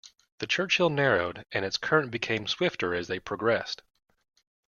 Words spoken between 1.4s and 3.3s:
and its current became swifter as they